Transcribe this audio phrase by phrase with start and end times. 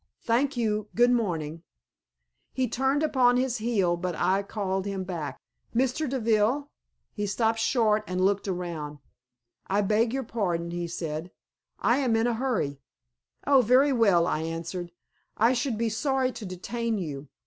[0.23, 1.61] "Thank you; good morning."
[2.53, 5.39] He turned upon his heel, but I called him back.
[5.75, 6.09] "Mr.
[6.09, 6.71] Deville."
[7.13, 8.97] He stopped short and looked round.
[9.67, 11.29] "I beg your pardon," he said;
[11.77, 12.79] "I am in a hurry."
[13.45, 14.91] "Oh, very well," I answered.
[15.37, 17.27] "I should be sorry to detain you.